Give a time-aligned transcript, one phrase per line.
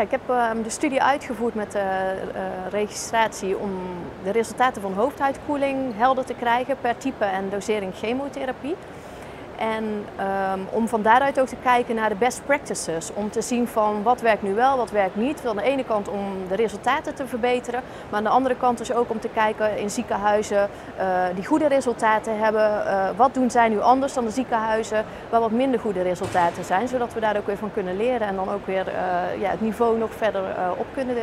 [0.00, 3.70] Ik heb ehm, de studie uitgevoerd met de eh, registratie om
[4.24, 8.76] de resultaten van hoofdhuidkoeling helder te krijgen per type en dosering chemotherapie.
[9.58, 9.84] En
[10.54, 13.10] um, om van daaruit ook te kijken naar de best practices.
[13.14, 15.46] Om te zien van wat werkt nu wel, wat werkt niet.
[15.46, 17.82] Aan de ene kant om de resultaten te verbeteren.
[18.08, 21.66] Maar aan de andere kant dus ook om te kijken in ziekenhuizen uh, die goede
[21.66, 22.70] resultaten hebben.
[22.86, 26.88] Uh, wat doen zij nu anders dan de ziekenhuizen waar wat minder goede resultaten zijn.
[26.88, 28.26] Zodat we daar ook weer van kunnen leren.
[28.28, 30.42] En dan ook weer uh, ja, het niveau nog verder
[30.76, 31.16] op kunnen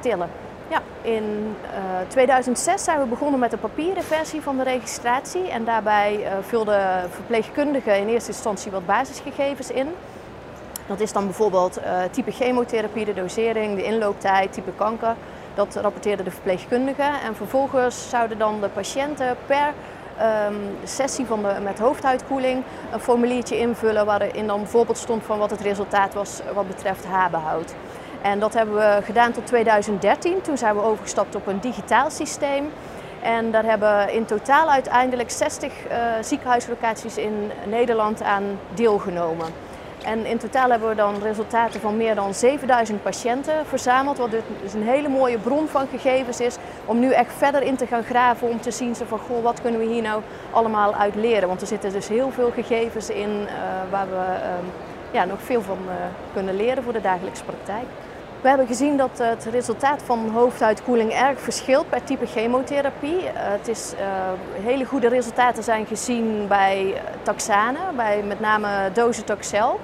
[0.00, 0.28] tillen.
[0.70, 5.48] Ja, in uh, eh, 2006 zijn we begonnen met de papieren versie van de registratie.
[5.48, 9.88] En daarbij uh, vulden verpleegkundigen in eerste instantie wat basisgegevens in.
[10.86, 15.14] Dat is dan bijvoorbeeld uh, type chemotherapie, de dosering, de inlooptijd, type kanker.
[15.54, 17.20] Dat rapporteerden de verpleegkundigen.
[17.20, 19.72] En vervolgens zouden dan de patiënten per
[20.46, 22.62] um, sessie van de, met hoofdhuidkoeling
[22.92, 27.74] een formuliertje invullen waarin dan bijvoorbeeld stond van wat het resultaat was wat betreft haarbehoud.
[28.22, 30.40] En dat hebben we gedaan tot 2013.
[30.40, 32.70] Toen zijn we overgestapt op een digitaal systeem.
[33.22, 39.46] En daar hebben in totaal uiteindelijk 60 uh, eh, ziekenhuislocaties in Nederland aan deelgenomen.
[40.04, 44.74] En in totaal hebben we dan resultaten van meer dan 7000 patiënten verzameld, wat dus
[44.74, 48.48] een hele mooie bron van gegevens is om nu echt verder in te gaan graven
[48.48, 51.48] om te zien van goh, wat kunnen we hier nou allemaal uit leren.
[51.48, 53.50] Want er zitten dus heel veel gegevens in uh,
[53.90, 54.50] waar we uh,
[55.10, 55.92] ja, nog veel van uh,
[56.32, 57.86] kunnen leren voor de dagelijkse praktijk.
[58.40, 63.26] We hebben gezien dat het resultaat van hoofduitkoeling erg verschilt per type chemotherapie.
[63.26, 64.00] Eh, het is, uh,
[64.64, 69.80] hele goede resultaten zijn gezien bij taxane, bij met name docetaxel.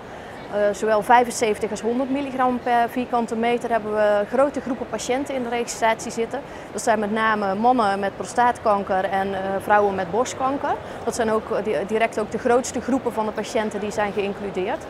[0.54, 5.42] Uh, zowel 75 als 100 milligram per vierkante meter hebben we grote groepen patiënten in
[5.42, 6.40] de registratie zitten.
[6.72, 9.28] Dat zijn met name mannen met prostaatkanker en
[9.60, 10.74] vrouwen met borstkanker.
[11.04, 14.84] Dat zijn ook direct ook de grootste groepen van de patiënten die zijn geïncludeerd.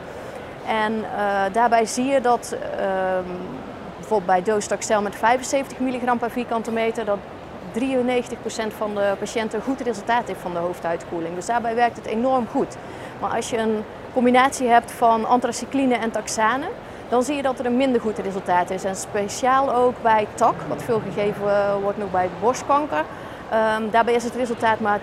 [0.66, 2.60] En uh, daarbij zie je dat uh,
[3.96, 7.18] bijvoorbeeld bij doostaxel met 75 milligram per vierkante meter, dat
[7.74, 7.78] 93%
[8.76, 11.34] van de patiënten een goed resultaat heeft van de hoofduitkoeling.
[11.34, 12.76] Dus daarbij werkt het enorm goed.
[13.20, 16.66] Maar als je een combinatie hebt van anthracycline en taxane,
[17.08, 18.84] dan zie je dat er een minder goed resultaat is.
[18.84, 23.04] En speciaal ook bij TAC, wat veel gegeven wordt nog bij borstkanker,
[23.52, 25.02] Um, daarbij is het resultaat maar 12%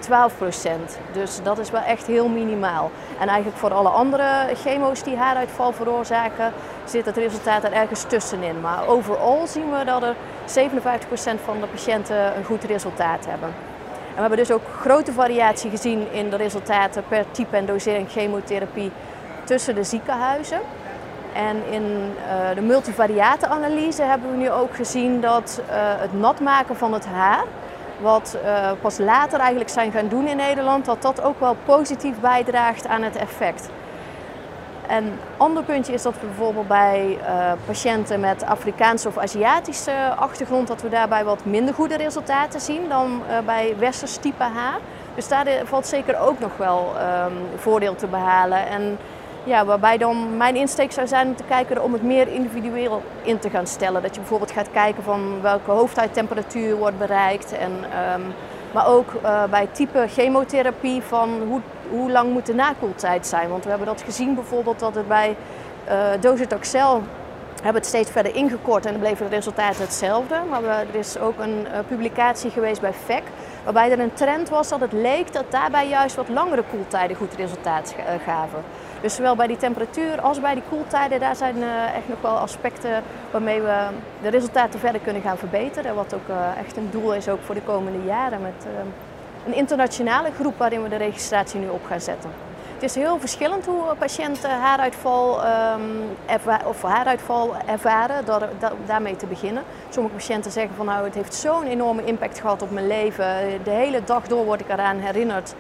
[1.12, 2.92] Dus dat is wel echt heel minimaal.
[3.20, 6.54] En eigenlijk voor alle andere chemo's die haaruitval veroorzaken,
[6.86, 8.62] zit het resultaat er ergens tussenin.
[8.62, 13.50] Maar overal zien we dat er 57% van de patiënten een goed resultaat hebben.
[14.08, 18.10] En we hebben dus ook grote variatie gezien in de resultaten per type en dosering
[18.10, 18.92] chemotherapie
[19.44, 20.60] tussen de ziekenhuizen.
[21.34, 26.76] En in uh, de multivariate-analyse hebben we nu ook gezien dat uh, het nat maken
[26.76, 27.44] van het haar
[28.04, 32.20] wat uh, pas later eigenlijk zijn gaan doen in Nederland, dat dat ook wel positief
[32.20, 33.70] bijdraagt aan het effect.
[34.88, 40.68] Een ander puntje is dat we bijvoorbeeld bij uh, patiënten met Afrikaanse of Aziatische achtergrond,
[40.68, 44.76] dat we daarbij wat minder goede resultaten zien dan uh, bij westers type H.
[45.16, 46.94] Dus daar valt zeker ook nog wel
[47.26, 48.68] um, voordeel te behalen.
[48.68, 48.98] En
[49.44, 53.40] ja, waarbij dan mijn insteek zou zijn om te kijken om het meer individueel in
[53.40, 54.02] te gaan stellen.
[54.02, 57.58] Dat je bijvoorbeeld gaat kijken van welke hoofdhuidtemperatuur wordt bereikt.
[57.58, 58.34] En, um,
[58.74, 63.50] maar ook uh, bij type chemotherapie van hoe, hoe lang moet de nakoeltijd zijn.
[63.50, 65.36] Want we hebben dat gezien bijvoorbeeld dat het bij
[65.88, 65.94] uh,
[67.64, 70.36] hebben het steeds verder ingekort en bleven de resultaten hetzelfde.
[70.50, 73.24] Maar er is ook een uh, publicatie geweest bij FEC
[73.64, 77.36] waarbij er een trend was dat het leek dat daarbij juist wat langere koeltijden goed
[77.36, 78.64] resultaat gaven.
[79.02, 82.38] Dus zowel bij die temperatuur als bij die koeltijden, daar zijn uh, echt nog wel
[82.38, 83.88] aspecten waarmee we
[84.22, 85.96] de resultaten verder kunnen gaan verbeteren.
[85.96, 88.66] Wat ook uh, echt een doel is ook voor de komende jaren met
[89.46, 92.53] een internationale groep waarin we de registratie nu op gaan zetten.
[92.84, 96.18] Het is heel verschillend hoe patiënten haaruitval, um,
[96.66, 98.50] of haaruitval ervaren, da
[98.86, 99.64] daarmee te beginnen.
[99.90, 103.26] Sommige patiënten zeggen van nou het heeft zo'n enorme impact gehad op mijn leven.
[103.64, 105.54] De hele dag door word ik eraan herinnerd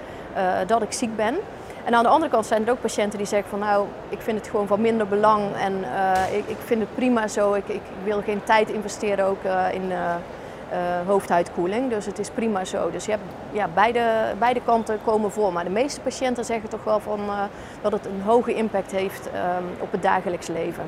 [0.68, 1.36] dat ik ziek ben.
[1.84, 4.38] En aan de andere kant zijn er ook patiënten die zeggen van nou, ik vind
[4.38, 7.54] het gewoon van minder belang en uh, ik, ik, vind het prima zo.
[7.54, 9.92] Ik, ik wil geen tijd investeren ook in
[11.06, 12.92] hoofdhuidkoeling, dus het is prima zo.
[12.92, 14.02] Dus je hebt, ja, beide,
[14.40, 17.20] beide kanten komen voor, maar de meeste patiënten zeggen toch wel van,
[17.82, 20.84] dat het een hoge impact heeft um, op het dagelijks leven.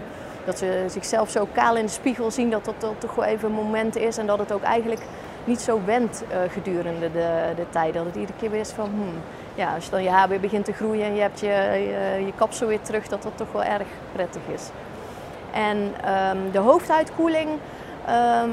[0.46, 3.56] Dat ze zichzelf zo kaal in de spiegel zien dat dat, toch wel even een
[3.56, 5.02] moment is en dat het ook eigenlijk
[5.44, 7.94] niet zo wendt gedurende de, de tijd.
[7.94, 9.22] Dat het iedere keer weer is van hmm,
[9.56, 12.26] ja, als je dan je haar weer begint te groeien en je hebt je, je,
[12.26, 14.70] je kapsel weer terug, dat dat toch wel erg prettig is.
[15.54, 17.50] En um, de hoofduitkoeling
[18.06, 18.50] Ehm,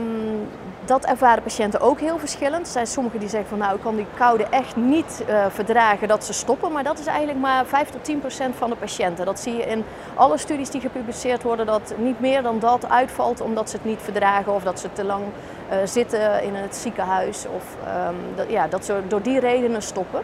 [0.85, 2.67] dat ervaren patiënten ook heel verschillend.
[2.67, 6.09] Er zijn sommigen die zeggen van nou ik kan die koude echt niet uh, verdragen
[6.09, 6.73] dat ze stoppen.
[6.73, 9.25] Maar dat is eigenlijk maar 5 tot 10 procent van de patiënten.
[9.25, 9.85] Dat zie je in
[10.15, 14.03] alle studies die gepubliceerd worden dat niet meer dan dat uitvalt omdat ze het niet
[14.03, 17.47] verdragen of dat ze te lang uh, zitten in het ziekenhuis.
[17.55, 17.77] Of
[18.09, 20.23] um, dat, ja, dat ze door die redenen stoppen.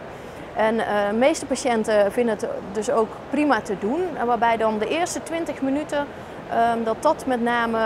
[0.56, 4.00] En de meeste patiënten vinden het dus ook prima te doen.
[4.26, 6.06] Waarbij dan de eerste 20 minuten
[6.76, 7.78] um, dat dat met name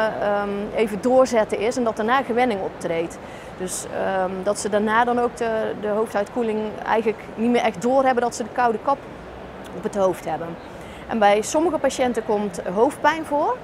[0.43, 3.19] um, even doorzetten is en dat daarna gewenning optreedt.
[3.59, 3.85] Dus
[4.25, 6.05] um, dat ze daarna dan ook de, de
[6.85, 8.99] eigenlijk niet meer echt doorhebben dat ze de koude kap
[9.76, 10.49] op het hoofd hebben.
[11.09, 13.56] En bij sommige patiënten komt hoofdpijn voor.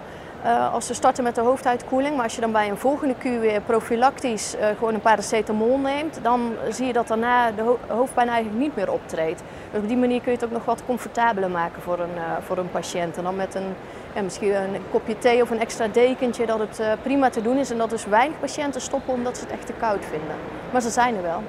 [0.45, 3.41] Uh, als ze starten met de hoofduitkoeling, maar als je dan bij een volgende kuur
[3.41, 8.29] weer profilactisch uh, gewoon een paracetamol neemt, dan zie je dat daarna de ho hoofdpijn
[8.29, 9.43] eigenlijk niet meer optreedt.
[9.71, 12.23] Dus op die manier kun je het ook nog wat comfortabeler maken voor een, uh,
[12.41, 13.17] voor een patiënt.
[13.17, 13.75] En dan met een,
[14.19, 17.71] ja, misschien een kopje thee of een extra dekentje, dat het prima te doen is
[17.71, 20.37] en dat dus weinig patiënten stoppen omdat ze het echt te koud vinden.
[20.73, 21.43] Maar ze zijn er wel.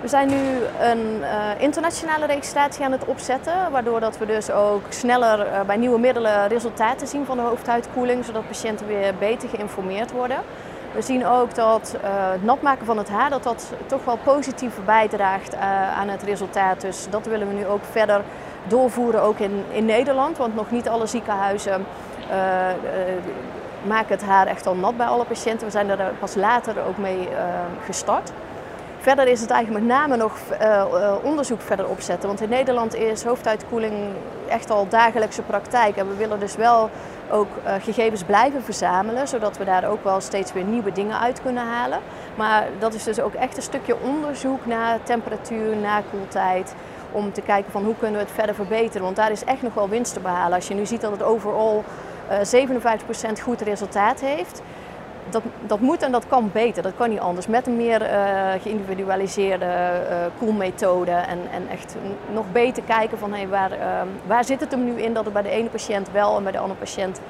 [0.00, 0.42] We zijn nu
[0.80, 5.76] een uh, internationale registratie aan het opzetten, waardoor dat we dus ook sneller uh, bij
[5.76, 10.38] nieuwe middelen resultaten zien van de hoofdhuidkoeling, zodat patiënten weer beter geïnformeerd worden.
[10.94, 14.72] We zien ook dat het nat maken van het haar dat dat toch wel positief
[14.84, 15.54] bijdraagt
[15.96, 16.80] aan het resultaat.
[16.80, 18.20] Dus dat willen we nu ook verder
[18.66, 21.84] doorvoeren, ook in, in Nederland, want nog niet alle ziekenhuizen
[23.86, 25.66] maken het haar echt al nat bij alle patiënten.
[25.66, 27.28] We zijn er pas later ook mee
[27.84, 28.32] gestart.
[28.98, 30.36] Verder is het eigenlijk met name nog
[31.22, 32.28] onderzoek verder opzetten.
[32.28, 33.94] Want in Nederland is hoofduitkoeling
[34.48, 35.96] echt al dagelijkse praktijk.
[35.96, 36.90] En we willen dus wel
[37.30, 37.48] ook
[37.80, 41.98] gegevens blijven verzamelen, zodat we daar ook wel steeds weer nieuwe dingen uit kunnen halen.
[42.34, 46.74] Maar dat is dus ook echt een stukje onderzoek naar temperatuur, naar koeltijd.
[47.12, 49.02] Om te kijken van hoe kunnen we het verder verbeteren.
[49.02, 50.54] Want daar is echt nog wel winst te behalen.
[50.54, 51.84] Als je nu ziet dat het overal
[52.28, 54.62] 57% goed resultaat heeft
[55.30, 57.46] dat, dat moet en dat kan beter, dat kan niet anders.
[57.46, 58.08] Met een meer uh,
[58.62, 61.96] geïndividualiseerde uh, koelmethode en, en echt
[62.32, 63.78] nog beter kijken van hey, waar, uh,
[64.26, 66.52] waar zit het hem nu in dat het bij de ene patiënt wel en bij
[66.52, 67.20] de andere patiënt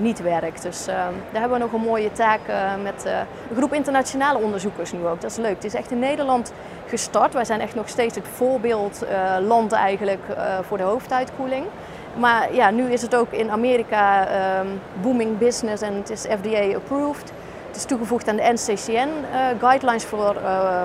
[0.00, 0.62] niet werkt.
[0.62, 2.40] Dus daar hebben we nog een mooie taak
[2.82, 3.04] met
[3.50, 5.20] een groep internationale onderzoekers nu ook.
[5.20, 5.54] Dat is leuk.
[5.54, 6.52] Het is echt in Nederland
[6.86, 7.32] gestart.
[7.32, 10.22] Wij zijn echt nog steeds het voorbeeldland eigenlijk
[10.62, 11.64] voor de hoofduitkoeling.
[12.16, 14.28] Maar ja, nu is het ook in Amerika
[14.60, 17.32] um, booming business en het is FDA approved.
[17.66, 19.08] Het is toegevoegd aan de NCCN
[19.58, 20.36] guidelines voor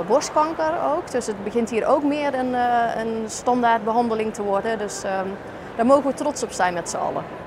[0.07, 1.11] borstkanker ook.
[1.11, 4.77] Dus het begint hier ook meer een, uh, een standaardbehandeling te worden.
[4.77, 5.37] Dus um,
[5.75, 7.42] daar mogen we trots op zijn met z'n allen.